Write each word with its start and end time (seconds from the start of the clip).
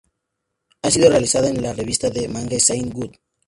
Ha 0.81 0.89
sido 0.89 1.09
serializada 1.09 1.49
en 1.49 1.61
la 1.61 1.73
revista 1.73 2.09
de 2.09 2.27
manga 2.27 2.57
"seinen", 2.59 2.89
"Good! 2.89 3.11